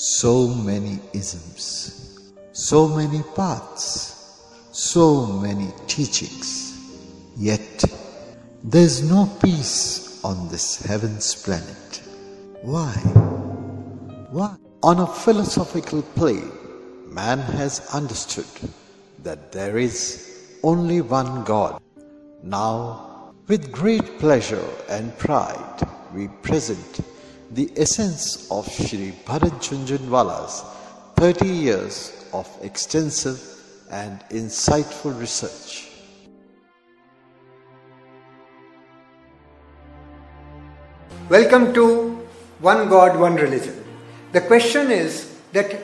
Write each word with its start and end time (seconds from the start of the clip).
So 0.00 0.46
many 0.46 1.00
isms, 1.12 2.30
so 2.52 2.86
many 2.86 3.20
paths, 3.34 4.44
so 4.70 5.26
many 5.26 5.72
teachings. 5.88 6.78
Yet 7.36 7.82
there's 8.62 9.02
no 9.02 9.26
peace 9.42 10.22
on 10.22 10.48
this 10.50 10.80
heaven's 10.86 11.34
planet. 11.34 12.00
Why? 12.62 12.92
Why? 14.30 14.54
On 14.84 15.00
a 15.00 15.06
philosophical 15.08 16.02
plane, 16.02 16.52
man 17.08 17.40
has 17.40 17.80
understood 17.92 18.70
that 19.24 19.50
there 19.50 19.78
is 19.78 20.60
only 20.62 21.00
one 21.00 21.42
God. 21.42 21.82
Now, 22.44 23.34
with 23.48 23.72
great 23.72 24.20
pleasure 24.20 24.70
and 24.88 25.18
pride, 25.18 25.88
we 26.14 26.28
present 26.28 27.00
the 27.50 27.72
essence 27.76 28.50
of 28.50 28.70
Sri 28.70 29.12
Bharat 29.24 29.56
Jhunjhunwala's 29.66 30.64
30 31.16 31.48
years 31.48 32.26
of 32.34 32.46
extensive 32.60 33.40
and 33.90 34.20
insightful 34.28 35.18
research. 35.18 35.88
Welcome 41.30 41.72
to 41.72 42.26
One 42.60 42.90
God, 42.90 43.18
One 43.18 43.36
Religion. 43.36 43.82
The 44.32 44.42
question 44.42 44.90
is 44.90 45.34
that 45.52 45.74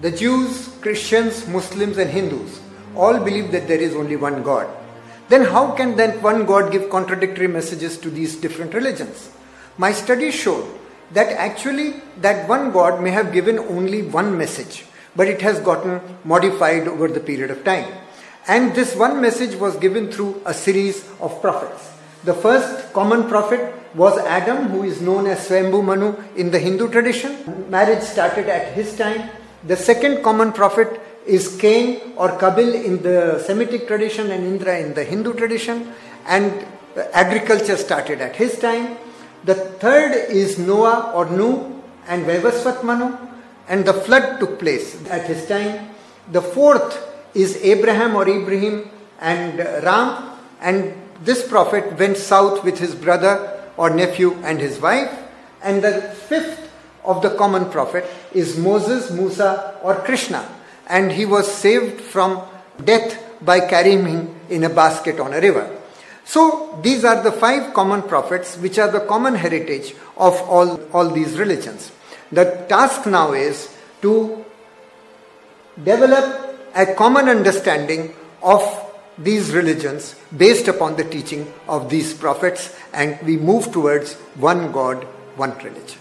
the 0.00 0.12
Jews, 0.12 0.68
Christians, 0.80 1.48
Muslims, 1.48 1.98
and 1.98 2.10
Hindus 2.10 2.60
all 2.94 3.18
believe 3.18 3.50
that 3.50 3.66
there 3.66 3.80
is 3.80 3.96
only 3.96 4.14
one 4.14 4.44
God. 4.44 4.68
Then 5.28 5.44
how 5.44 5.72
can 5.72 5.96
that 5.96 6.22
one 6.22 6.46
God 6.46 6.70
give 6.70 6.88
contradictory 6.88 7.48
messages 7.48 7.98
to 7.98 8.10
these 8.10 8.36
different 8.36 8.74
religions? 8.74 9.30
My 9.76 9.90
studies 9.90 10.34
showed 10.34 10.64
that 11.14 11.32
actually 11.32 11.94
that 12.20 12.48
one 12.48 12.70
God 12.70 13.02
may 13.02 13.10
have 13.10 13.32
given 13.32 13.58
only 13.58 14.02
one 14.02 14.36
message, 14.36 14.84
but 15.16 15.28
it 15.28 15.40
has 15.42 15.60
gotten 15.60 16.00
modified 16.24 16.86
over 16.86 17.08
the 17.08 17.20
period 17.20 17.50
of 17.50 17.64
time. 17.64 17.90
And 18.46 18.74
this 18.74 18.94
one 18.94 19.20
message 19.20 19.54
was 19.56 19.76
given 19.76 20.10
through 20.12 20.42
a 20.44 20.52
series 20.52 21.08
of 21.20 21.40
prophets. 21.40 21.90
The 22.24 22.34
first 22.34 22.92
common 22.92 23.28
prophet 23.28 23.74
was 23.94 24.18
Adam, 24.18 24.68
who 24.68 24.82
is 24.82 25.00
known 25.00 25.26
as 25.26 25.48
Swayambhu 25.48 25.84
Manu 25.84 26.16
in 26.36 26.50
the 26.50 26.58
Hindu 26.58 26.90
tradition. 26.90 27.70
Marriage 27.70 28.02
started 28.02 28.48
at 28.48 28.74
his 28.74 28.96
time. 28.96 29.30
The 29.64 29.76
second 29.76 30.22
common 30.22 30.52
prophet 30.52 31.00
is 31.26 31.56
Cain 31.56 32.12
or 32.16 32.28
Kabil 32.38 32.84
in 32.84 33.02
the 33.02 33.38
Semitic 33.46 33.86
tradition 33.86 34.30
and 34.30 34.44
Indra 34.44 34.78
in 34.78 34.94
the 34.94 35.04
Hindu 35.04 35.34
tradition. 35.34 35.92
And 36.26 36.66
agriculture 37.12 37.76
started 37.76 38.20
at 38.20 38.36
his 38.36 38.58
time. 38.58 38.98
The 39.44 39.54
third 39.54 40.12
is 40.30 40.58
Noah 40.58 41.12
or 41.14 41.26
Nu 41.28 41.82
and 42.08 42.24
Vaivasvat 42.24 42.82
Manu, 42.82 43.16
and 43.68 43.84
the 43.84 43.92
flood 43.92 44.40
took 44.40 44.58
place 44.58 44.96
at 45.08 45.26
his 45.26 45.46
time. 45.46 45.90
The 46.32 46.40
fourth 46.40 46.98
is 47.34 47.56
Abraham 47.56 48.16
or 48.16 48.26
Ibrahim 48.28 48.90
and 49.20 49.58
Ram, 49.58 50.38
and 50.60 50.94
this 51.22 51.46
prophet 51.46 51.98
went 51.98 52.16
south 52.16 52.64
with 52.64 52.78
his 52.78 52.94
brother 52.94 53.62
or 53.76 53.90
nephew 53.90 54.32
and 54.42 54.60
his 54.60 54.80
wife. 54.80 55.12
And 55.62 55.82
the 55.84 56.00
fifth 56.00 56.70
of 57.04 57.20
the 57.20 57.30
common 57.36 57.70
prophet 57.70 58.06
is 58.32 58.58
Moses, 58.58 59.10
Musa, 59.10 59.78
or 59.82 59.96
Krishna, 59.96 60.48
and 60.88 61.12
he 61.12 61.26
was 61.26 61.52
saved 61.52 62.00
from 62.00 62.42
death 62.82 63.22
by 63.44 63.60
carrying 63.60 64.06
him 64.06 64.40
in 64.48 64.64
a 64.64 64.70
basket 64.70 65.20
on 65.20 65.34
a 65.34 65.40
river. 65.40 65.70
So 66.24 66.78
these 66.82 67.04
are 67.04 67.22
the 67.22 67.32
five 67.32 67.74
common 67.74 68.02
prophets 68.02 68.56
which 68.56 68.78
are 68.78 68.90
the 68.90 69.00
common 69.00 69.34
heritage 69.34 69.94
of 70.16 70.34
all, 70.42 70.80
all 70.92 71.10
these 71.10 71.38
religions. 71.38 71.92
The 72.32 72.64
task 72.68 73.06
now 73.06 73.32
is 73.32 73.74
to 74.02 74.44
develop 75.82 76.58
a 76.74 76.94
common 76.94 77.28
understanding 77.28 78.14
of 78.42 78.62
these 79.18 79.52
religions 79.52 80.16
based 80.36 80.66
upon 80.68 80.96
the 80.96 81.04
teaching 81.04 81.52
of 81.68 81.88
these 81.88 82.14
prophets 82.14 82.74
and 82.92 83.18
we 83.22 83.36
move 83.36 83.70
towards 83.72 84.14
one 84.34 84.72
God, 84.72 85.04
one 85.36 85.56
religion. 85.58 85.98